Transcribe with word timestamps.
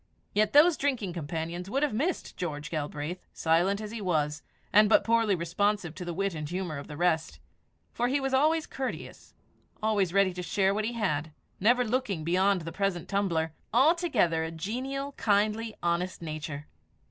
Yet 0.33 0.53
those 0.53 0.77
drinking 0.77 1.13
companions 1.13 1.69
would 1.69 1.83
have 1.83 1.93
missed 1.93 2.35
George 2.35 2.71
Galbraith, 2.71 3.23
silent 3.33 3.79
as 3.79 3.91
he 3.91 4.01
was, 4.01 4.41
and 4.73 4.89
but 4.89 5.03
poorly 5.03 5.35
responsive 5.35 5.93
to 5.93 6.03
the 6.03 6.11
wit 6.15 6.33
and 6.33 6.49
humour 6.49 6.79
of 6.79 6.87
the 6.87 6.97
rest; 6.97 7.39
for 7.93 8.07
he 8.07 8.19
was 8.19 8.33
always 8.33 8.65
courteous, 8.65 9.35
always 9.83 10.11
ready 10.11 10.33
to 10.33 10.41
share 10.41 10.73
what 10.73 10.85
he 10.85 10.93
had, 10.93 11.31
never 11.59 11.85
looking 11.85 12.23
beyond 12.23 12.61
the 12.61 12.71
present 12.71 13.07
tumbler 13.09 13.53
altogether 13.71 14.43
a 14.43 14.49
genial, 14.49 15.11
kindly, 15.17 15.75
honest 15.83 16.19
nature. 16.19 16.65